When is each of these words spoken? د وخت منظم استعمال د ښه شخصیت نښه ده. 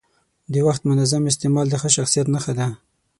د 0.53 0.55
وخت 0.67 0.81
منظم 0.89 1.23
استعمال 1.31 1.65
د 1.69 1.73
ښه 1.81 1.89
شخصیت 1.97 2.27
نښه 2.33 2.53
ده. 2.59 2.67